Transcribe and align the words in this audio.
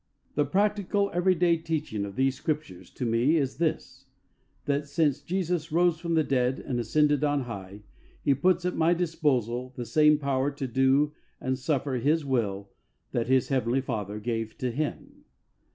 '^ 0.31 0.33
The 0.35 0.45
practical, 0.45 1.11
every 1.13 1.35
day 1.35 1.57
teaching 1.57 2.05
of 2.05 2.15
these 2.15 2.33
Scriptures 2.33 2.89
to 2.89 3.05
me 3.05 3.37
is 3.37 3.57
this: 3.59 4.07
That 4.65 4.87
since 4.87 5.21
Jesus 5.21 5.71
rose 5.71 5.99
from 5.99 6.15
the 6.15 6.23
dead 6.23 6.57
and 6.59 6.79
ascended 6.79 7.23
on 7.23 7.41
high, 7.41 7.83
He 8.23 8.33
puts 8.33 8.65
at 8.65 8.75
my 8.75 8.95
disposal 8.95 9.73
the 9.75 9.85
same 9.85 10.17
power 10.17 10.49
to 10.49 10.65
do 10.65 11.13
and 11.39 11.55
suffer 11.55 11.97
His 11.99 12.25
will 12.25 12.71
that 13.11 13.27
His 13.27 13.49
Heavenly 13.49 13.81
Father 13.81 14.19
gave 14.19 14.57
to 14.57 14.71
Him. 14.71 15.25